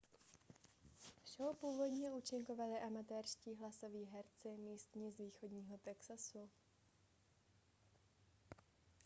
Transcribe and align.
v 1.23 1.27
show 1.29 1.55
původně 1.55 2.11
účinkovali 2.11 2.79
amatérští 2.79 3.55
hlasoví 3.55 4.05
herci 4.05 4.47
místní 4.57 5.11
z 5.11 5.17
východního 5.17 5.77
texasu 5.77 6.49